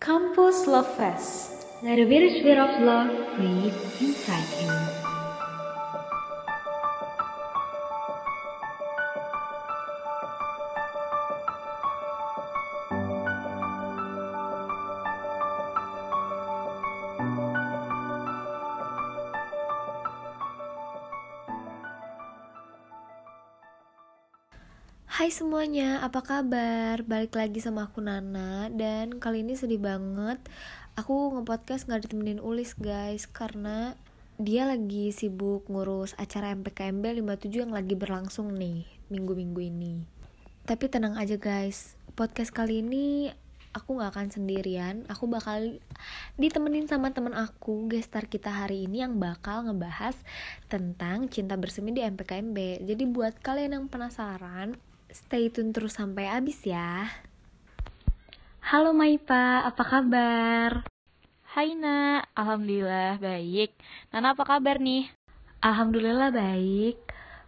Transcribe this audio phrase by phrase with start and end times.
[0.00, 1.66] Campus Love Fest.
[1.82, 2.04] Let a
[2.38, 4.95] spirit of love breathe inside you.
[25.16, 27.00] Hai semuanya, apa kabar?
[27.00, 28.68] Balik lagi sama aku Nana.
[28.68, 30.36] Dan kali ini sedih banget
[30.92, 33.24] Aku nge-podcast gak ditemenin Ulis guys.
[33.24, 33.96] Karena
[34.36, 40.04] dia lagi sibuk ngurus acara MPKMB 57 yang lagi berlangsung nih Minggu-minggu ini.
[40.68, 41.96] Tapi tenang aja guys.
[42.12, 43.32] Podcast kali ini
[43.72, 45.08] aku gak akan sendirian.
[45.08, 45.80] Aku bakal
[46.36, 50.20] ditemenin sama temen aku Gestar kita hari ini yang bakal ngebahas
[50.68, 54.76] Tentang cinta bersemi di MPKMB Jadi buat kalian yang penasaran
[55.06, 57.06] Stay tune terus sampai habis ya.
[58.58, 60.82] Halo Maipa, apa kabar?
[61.46, 63.70] Hai nak, Alhamdulillah baik.
[64.10, 65.06] Nana apa kabar nih?
[65.62, 66.98] Alhamdulillah baik.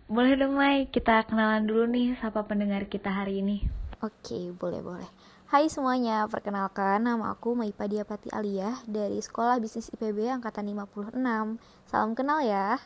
[0.07, 3.67] Boleh dong Mai, kita kenalan dulu nih sama pendengar kita hari ini.
[4.01, 5.11] Oke, boleh-boleh.
[5.51, 11.13] Hai semuanya, perkenalkan nama aku Maipa Diapati Aliyah dari Sekolah Bisnis IPB Angkatan 56.
[11.91, 12.79] Salam kenal ya.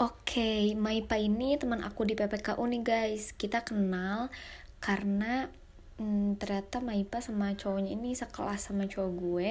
[0.00, 3.36] Oke, Maipa ini teman aku di PPKU nih guys.
[3.36, 4.32] Kita kenal
[4.80, 5.52] karena
[6.00, 9.50] hmm, ternyata Maipa sama cowoknya ini sekelas sama cowok gue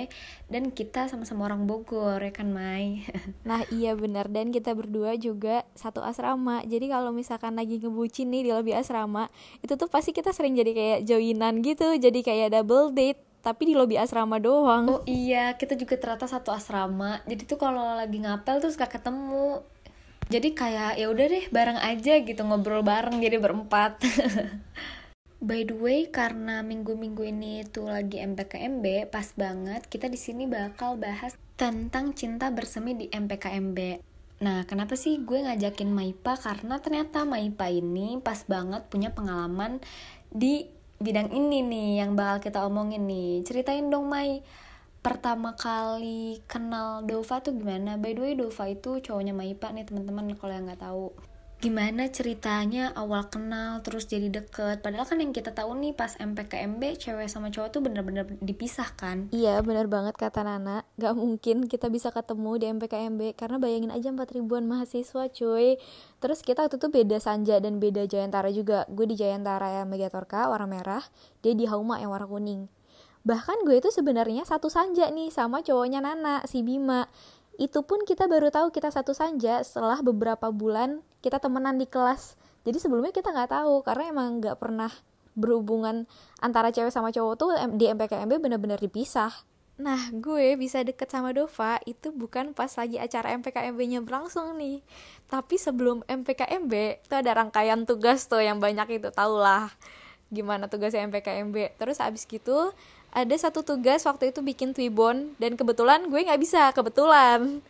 [0.50, 3.06] dan kita sama-sama orang Bogor ya kan Mai.
[3.46, 6.66] Nah iya benar dan kita berdua juga satu asrama.
[6.66, 9.30] Jadi kalau misalkan lagi ngebucin nih di lobi asrama,
[9.62, 13.78] itu tuh pasti kita sering jadi kayak joinan gitu, jadi kayak double date tapi di
[13.78, 14.90] lobi asrama doang.
[14.90, 17.22] Oh iya, kita juga ternyata satu asrama.
[17.30, 19.64] Jadi tuh kalau lagi ngapel tuh suka ketemu
[20.30, 24.00] jadi kayak ya udah deh bareng aja gitu ngobrol bareng jadi berempat
[25.40, 31.00] By the way, karena minggu-minggu ini tuh lagi MPKMB, pas banget kita di sini bakal
[31.00, 34.04] bahas tentang cinta bersemi di MPKMB.
[34.44, 36.36] Nah, kenapa sih gue ngajakin Maipa?
[36.36, 39.80] Karena ternyata Maipa ini pas banget punya pengalaman
[40.28, 40.68] di
[41.00, 43.40] bidang ini nih yang bakal kita omongin nih.
[43.48, 44.44] Ceritain dong, Mai
[45.10, 47.98] pertama kali kenal Dova tuh gimana?
[47.98, 51.10] By the way Dova itu cowoknya Maipa nih teman-teman kalau yang nggak tahu.
[51.60, 54.80] Gimana ceritanya awal kenal terus jadi deket?
[54.80, 59.28] Padahal kan yang kita tahu nih pas MPKMB cewek sama cowok tuh bener-bener dipisah kan?
[59.36, 60.88] Iya bener banget kata Nana.
[60.96, 65.82] Gak mungkin kita bisa ketemu di MPKMB Karena bayangin aja 4 ribuan mahasiswa cuy.
[66.24, 68.88] Terus kita waktu itu beda Sanja dan beda Jayantara juga.
[68.88, 71.04] Gue di Jayantara yang Megatorka warna merah.
[71.44, 72.79] Dia di Hauma yang warna kuning
[73.28, 77.08] bahkan gue itu sebenarnya satu sanja nih sama cowoknya Nana si Bima
[77.60, 82.40] itu pun kita baru tahu kita satu sanja setelah beberapa bulan kita temenan di kelas
[82.64, 84.92] jadi sebelumnya kita nggak tahu karena emang nggak pernah
[85.36, 86.08] berhubungan
[86.40, 89.32] antara cewek sama cowok tuh di MPKMB bener-bener dipisah
[89.80, 94.84] Nah, gue bisa deket sama Dova itu bukan pas lagi acara MPKMB-nya berlangsung nih.
[95.32, 99.72] Tapi sebelum MPKMB, itu ada rangkaian tugas tuh yang banyak itu, tau lah
[100.28, 101.80] gimana tugasnya MPKMB.
[101.80, 102.76] Terus abis gitu,
[103.10, 107.62] ada satu tugas waktu itu bikin Twibon dan kebetulan gue nggak bisa kebetulan.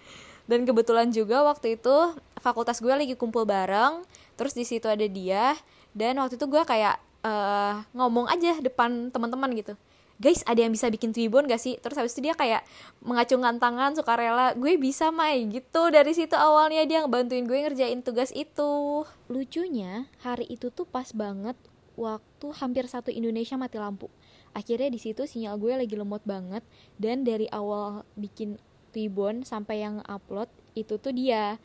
[0.49, 4.01] Dan kebetulan juga waktu itu fakultas gue lagi kumpul bareng
[4.33, 5.53] terus di situ ada dia
[5.93, 9.77] dan waktu itu gue kayak uh, ngomong aja depan teman-teman gitu.
[10.19, 11.79] Guys ada yang bisa bikin Twibon gak sih?
[11.79, 12.67] Terus habis itu dia kayak
[12.99, 15.47] mengacungkan tangan sukarela gue bisa Mai.
[15.47, 19.05] Gitu dari situ awalnya dia ngebantuin gue ngerjain tugas itu.
[19.31, 21.55] Lucunya hari itu tuh pas banget
[21.99, 24.07] waktu hampir satu Indonesia mati lampu.
[24.55, 26.63] Akhirnya di situ sinyal gue lagi lemot banget
[26.95, 28.55] dan dari awal bikin
[28.89, 31.59] Tibon sampai yang upload itu tuh dia.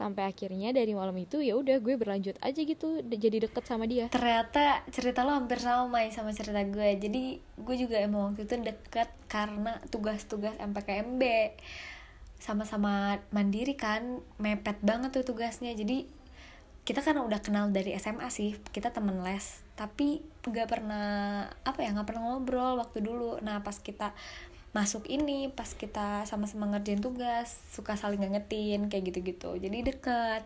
[0.00, 4.08] Sampai akhirnya dari malam itu ya udah gue berlanjut aja gitu jadi deket sama dia.
[4.08, 6.96] Ternyata cerita lo hampir sama sama cerita gue.
[6.96, 11.22] Jadi gue juga emang waktu itu deket karena tugas-tugas MPKMB
[12.40, 15.76] sama-sama mandiri kan mepet banget tuh tugasnya.
[15.76, 16.08] Jadi
[16.84, 21.92] kita kan udah kenal dari SMA sih kita temen les tapi gak pernah apa ya
[21.92, 23.40] nggak pernah ngobrol waktu dulu.
[23.40, 24.12] Nah pas kita
[24.70, 29.56] masuk ini pas kita sama-sama ngerjain tugas suka saling ngingetin kayak gitu-gitu.
[29.56, 30.44] Jadi deket.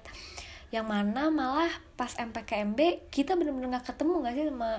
[0.71, 4.73] Yang mana malah pas MPKMB kita bener-bener nggak ketemu gak sih sama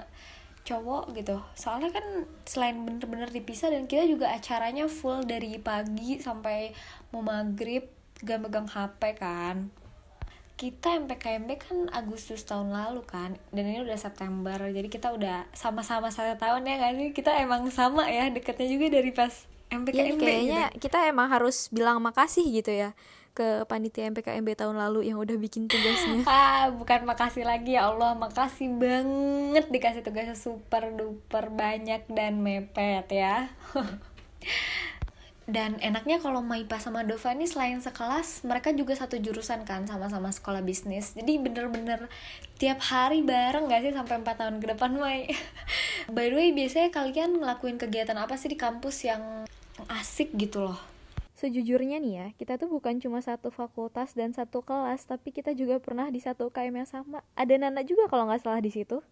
[0.65, 1.38] cowok gitu.
[1.56, 2.06] Soalnya kan
[2.44, 6.71] selain bener-bener dipisah dan kita juga acaranya full dari pagi sampai
[7.15, 7.88] mau maghrib
[8.24, 9.84] gak megang HP kan
[10.55, 16.07] kita MPKMB kan Agustus tahun lalu kan dan ini udah September jadi kita udah sama-sama
[16.07, 17.09] satu tahun ya gak sih?
[17.11, 19.33] Kita emang sama ya deketnya juga dari pas
[19.67, 20.87] MPKMB ya, kayaknya gitu.
[20.87, 22.95] kita emang harus bilang makasih gitu ya
[23.35, 26.23] ke panitia MPKMB tahun lalu yang udah bikin tugasnya.
[26.31, 28.15] Ah bukan makasih lagi ya Allah.
[28.15, 33.51] Makasih banget dikasih tugasnya super duper banyak dan mepet ya
[35.45, 40.33] dan enaknya kalau Maipa sama Dova ini selain sekelas mereka juga satu jurusan kan sama-sama
[40.33, 42.09] sekolah bisnis jadi bener-bener
[42.57, 45.30] tiap hari bareng gak sih sampai 4 tahun ke depan Mai
[46.15, 49.45] by the way biasanya kalian ngelakuin kegiatan apa sih di kampus yang
[49.86, 50.95] asik gitu loh
[51.36, 55.83] Sejujurnya nih ya, kita tuh bukan cuma satu fakultas dan satu kelas, tapi kita juga
[55.83, 57.27] pernah di satu UKM yang sama.
[57.36, 59.03] Ada Nana juga kalau nggak salah di situ.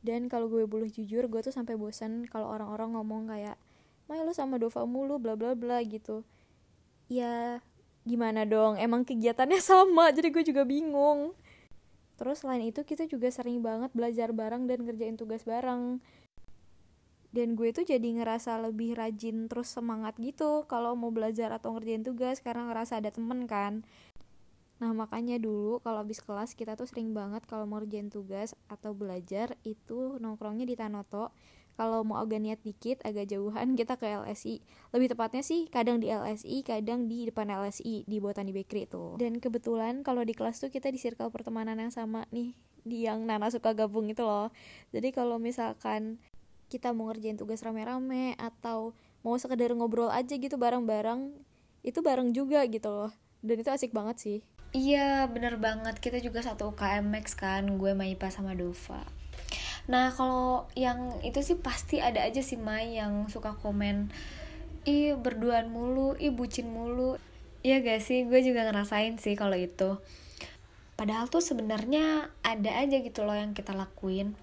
[0.00, 3.60] Dan kalau gue boleh jujur, gue tuh sampai bosan kalau orang-orang ngomong kayak,
[4.06, 6.22] Mai lu sama Dova mulu, bla bla bla gitu.
[7.10, 7.62] Ya,
[8.06, 8.78] gimana dong?
[8.78, 11.34] Emang kegiatannya sama, jadi gue juga bingung.
[12.16, 16.00] Terus selain itu kita juga sering banget belajar bareng dan ngerjain tugas bareng
[17.36, 22.00] dan gue tuh jadi ngerasa lebih rajin terus semangat gitu kalau mau belajar atau ngerjain
[22.00, 23.84] tugas karena ngerasa ada temen kan
[24.80, 28.96] nah makanya dulu kalau habis kelas kita tuh sering banget kalau mau ngerjain tugas atau
[28.96, 31.36] belajar itu nongkrongnya di Tanoto
[31.76, 34.64] kalau mau agak niat dikit agak jauhan kita ke LSI
[34.96, 39.38] lebih tepatnya sih kadang di LSI kadang di depan LSI di Botani Bakery itu dan
[39.38, 42.56] kebetulan kalau di kelas tuh kita di circle pertemanan yang sama nih
[42.86, 44.54] di yang Nana suka gabung itu loh.
[44.94, 46.22] Jadi kalau misalkan
[46.70, 48.94] kita mau ngerjain tugas rame-rame atau
[49.26, 51.34] mau sekedar ngobrol aja gitu bareng-bareng
[51.82, 53.12] itu bareng juga gitu loh.
[53.42, 54.38] Dan itu asik banget sih.
[54.70, 55.98] Iya bener banget.
[55.98, 59.25] Kita juga satu UKM Max kan gue Maipa sama Dova
[59.86, 64.10] nah kalau yang itu sih pasti ada aja sih Mai yang suka komen
[64.86, 67.18] ih berduaan mulu ih bucin mulu
[67.66, 69.98] Iya gak sih gue juga ngerasain sih kalau itu
[70.94, 74.38] padahal tuh sebenarnya ada aja gitu loh yang kita lakuin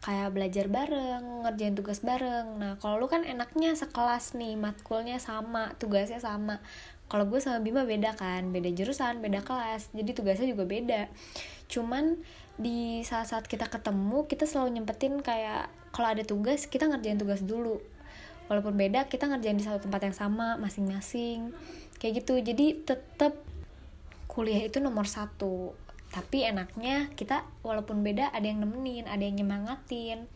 [0.00, 2.56] kayak belajar bareng, ngerjain tugas bareng.
[2.56, 6.64] Nah, kalau lu kan enaknya sekelas nih, matkulnya sama, tugasnya sama.
[7.12, 11.12] Kalau gue sama Bima beda kan, beda jurusan, beda kelas, jadi tugasnya juga beda.
[11.68, 12.16] Cuman
[12.60, 17.80] di saat-saat kita ketemu, kita selalu nyempetin kayak kalau ada tugas, kita ngerjain tugas dulu.
[18.52, 21.56] Walaupun beda, kita ngerjain di satu tempat yang sama, masing-masing.
[21.96, 23.32] Kayak gitu, jadi tetap
[24.28, 25.72] kuliah itu nomor satu.
[26.10, 30.26] Tapi enaknya kita walaupun beda ada yang nemenin ada yang nyemangatin.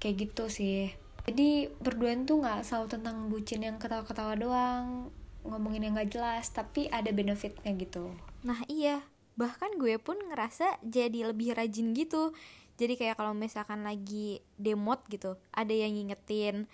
[0.00, 0.90] Kayak gitu sih.
[1.28, 5.12] Jadi berduaan tuh nggak selalu tentang bucin yang ketawa-ketawa doang
[5.44, 8.12] ngomongin yang gak jelas tapi ada benefitnya gitu.
[8.44, 9.00] Nah iya
[9.40, 12.36] bahkan gue pun ngerasa jadi lebih rajin gitu.
[12.76, 16.68] Jadi kayak kalau misalkan lagi demot gitu ada yang ngingetin.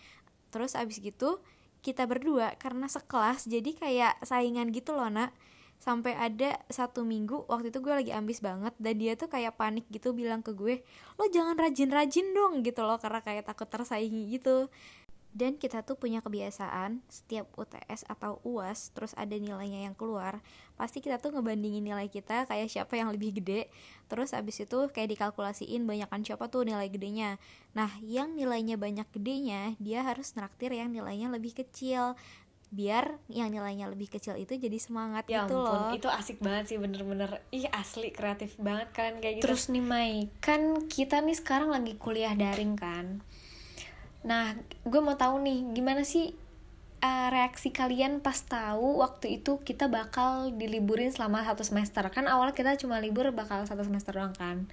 [0.50, 1.38] Terus abis gitu
[1.86, 5.30] kita berdua karena sekelas jadi kayak saingan gitu loh nak.
[5.78, 9.86] Sampai ada satu minggu waktu itu gue lagi ambis banget dan dia tuh kayak panik
[9.92, 10.80] gitu bilang ke gue
[11.20, 14.72] lo jangan rajin-rajin dong gitu loh karena kayak takut tersaingi gitu
[15.36, 20.40] dan kita tuh punya kebiasaan setiap UTS atau UAS terus ada nilainya yang keluar
[20.80, 23.68] pasti kita tuh ngebandingin nilai kita kayak siapa yang lebih gede.
[24.08, 27.36] Terus abis itu kayak dikalkulasiin banyakkan siapa tuh nilai gedenya.
[27.76, 32.16] Nah yang nilainya banyak gedenya dia harus naktir yang nilainya lebih kecil
[32.66, 35.94] biar yang nilainya lebih kecil itu jadi semangat ya gitu ampun, loh.
[35.94, 37.44] itu asik banget sih bener-bener.
[37.52, 39.44] Ih asli kreatif banget kan kayak gitu.
[39.44, 43.20] Terus nih Mai kan kita nih sekarang lagi kuliah daring kan
[44.26, 46.34] nah gue mau tahu nih gimana sih
[47.02, 52.02] uh, reaksi kalian pas tahu waktu itu kita bakal diliburin selama satu semester?
[52.12, 54.66] Kan awal kita cuma libur bakal satu semester doang kan.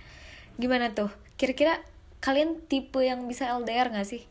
[0.56, 1.10] Gimana tuh?
[1.36, 1.82] Kira-kira
[2.24, 4.24] kalian tipe yang bisa LDR gak sih?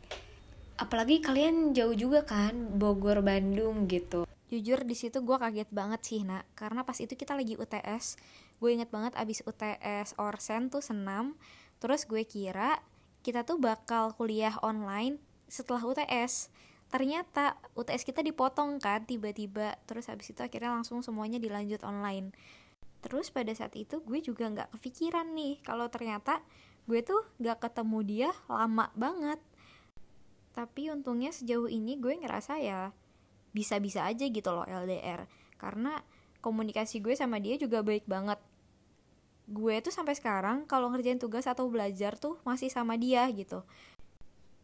[0.78, 4.24] Apalagi kalian jauh juga kan Bogor Bandung gitu.
[4.52, 6.48] Jujur di situ gue kaget banget sih nak.
[6.56, 8.18] Karena pas itu kita lagi UTS
[8.62, 11.34] gue inget banget abis UTS orsen tuh senam.
[11.82, 12.78] Terus gue kira
[13.22, 16.50] kita tuh bakal kuliah online setelah UTS
[16.92, 19.80] ternyata UTS kita dipotong kan tiba-tiba.
[19.88, 22.36] Terus habis itu akhirnya langsung semuanya dilanjut online.
[23.00, 26.44] Terus pada saat itu gue juga nggak kepikiran nih kalau ternyata
[26.84, 29.40] gue tuh nggak ketemu dia lama banget.
[30.52, 32.92] Tapi untungnya sejauh ini gue ngerasa ya
[33.56, 35.28] bisa-bisa aja gitu loh LDR
[35.60, 36.00] karena
[36.40, 38.40] komunikasi gue sama dia juga baik banget
[39.52, 43.60] gue tuh sampai sekarang kalau ngerjain tugas atau belajar tuh masih sama dia gitu.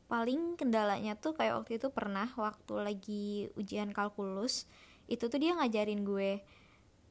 [0.09, 3.27] Paling kendalanya tuh kayak waktu itu pernah waktu lagi
[3.61, 4.65] ujian kalkulus
[5.05, 6.41] itu tuh dia ngajarin gue.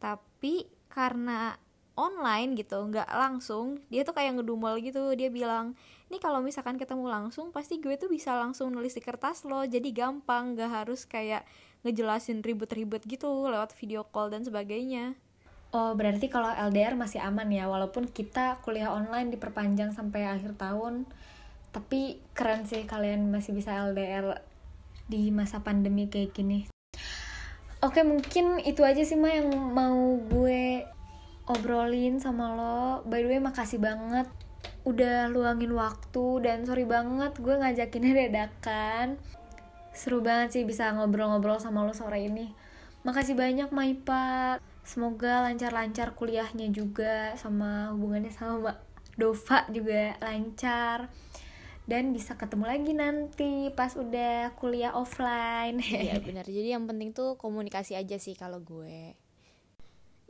[0.01, 1.53] Tapi karena
[1.97, 5.13] online gitu nggak langsung dia tuh kayak ngedumel gitu.
[5.13, 5.77] Dia bilang
[6.09, 9.61] ini kalau misalkan ketemu langsung pasti gue tuh bisa langsung nulis di kertas loh.
[9.69, 11.45] Jadi gampang nggak harus kayak
[11.85, 15.13] ngejelasin ribet-ribet gitu lewat video call dan sebagainya
[15.75, 21.03] Oh berarti kalau LDR masih aman ya walaupun kita kuliah online diperpanjang sampai akhir tahun
[21.75, 24.39] tapi keren sih kalian masih bisa LDR
[25.11, 26.71] di masa pandemi kayak gini
[27.83, 30.87] Oke mungkin itu aja sih Ma yang mau gue
[31.45, 34.25] obrolin sama lo By the way makasih banget
[34.87, 39.19] udah luangin waktu dan sorry banget gue ngajakinnya dadakan
[39.97, 42.53] Seru banget sih bisa ngobrol-ngobrol sama lo sore ini.
[43.01, 44.61] Makasih banyak Maipa.
[44.87, 48.77] Semoga lancar-lancar kuliahnya juga sama hubungannya sama Mbak
[49.19, 51.11] Dova juga lancar
[51.87, 55.83] dan bisa ketemu lagi nanti pas udah kuliah offline.
[56.07, 56.47] Iya benar.
[56.47, 59.11] Jadi yang penting tuh komunikasi aja sih kalau gue.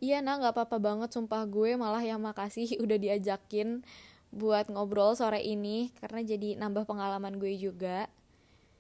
[0.02, 3.86] Iya nah nggak apa-apa banget sumpah gue malah yang makasih udah diajakin
[4.34, 8.10] buat ngobrol sore ini karena jadi nambah pengalaman gue juga.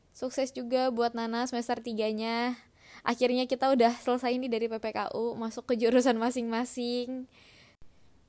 [0.10, 2.58] Sukses juga buat Nana semester 3-nya.
[3.08, 7.24] Akhirnya kita udah selesai nih dari PPKU, masuk ke jurusan masing-masing.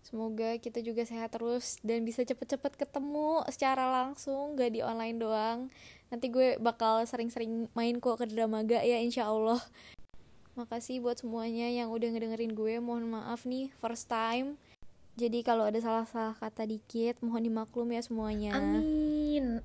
[0.06, 5.58] Semoga kita juga sehat terus dan bisa cepet-cepet ketemu secara langsung, gak di online doang.
[6.14, 9.58] Nanti gue bakal sering-sering main kok ke Dramaga ya insya Allah.
[10.54, 12.78] Makasih buat semuanya yang udah ngedengerin gue.
[12.78, 14.62] Mohon maaf nih, first time.
[15.18, 18.54] Jadi kalau ada salah-salah kata dikit, mohon dimaklum ya semuanya.
[18.54, 19.58] Amin.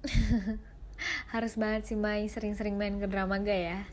[1.33, 3.85] Harus banget sih Mai sering-sering main ke Dramaga ya.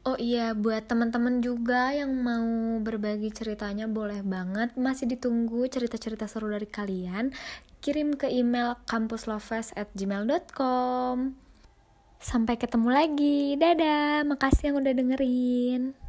[0.00, 4.72] Oh iya, buat teman-teman juga yang mau berbagi ceritanya boleh banget.
[4.72, 7.36] Masih ditunggu cerita-cerita seru dari kalian.
[7.84, 11.36] Kirim ke email kampuslovers@gmail.com.
[12.16, 13.60] Sampai ketemu lagi.
[13.60, 14.24] Dadah.
[14.24, 15.99] Makasih yang udah dengerin.